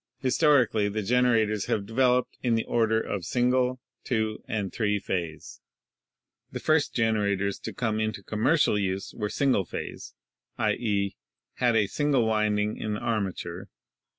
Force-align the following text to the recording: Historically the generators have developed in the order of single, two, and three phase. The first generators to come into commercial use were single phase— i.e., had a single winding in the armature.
Historically 0.17 0.89
the 0.89 1.03
generators 1.03 1.65
have 1.65 1.85
developed 1.85 2.35
in 2.41 2.55
the 2.55 2.63
order 2.65 2.99
of 2.99 3.23
single, 3.23 3.79
two, 4.03 4.43
and 4.47 4.73
three 4.73 4.97
phase. 4.97 5.61
The 6.51 6.59
first 6.59 6.95
generators 6.95 7.59
to 7.59 7.71
come 7.71 7.99
into 7.99 8.23
commercial 8.23 8.79
use 8.79 9.13
were 9.15 9.29
single 9.29 9.63
phase— 9.63 10.15
i.e., 10.57 11.15
had 11.57 11.75
a 11.75 11.85
single 11.85 12.25
winding 12.25 12.77
in 12.77 12.95
the 12.95 12.99
armature. 12.99 13.69